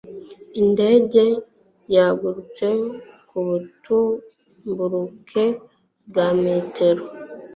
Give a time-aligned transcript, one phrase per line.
[0.61, 1.23] Indege
[1.95, 2.67] yagurutse
[3.29, 5.43] ku butumburuke
[6.09, 7.03] bwa metero..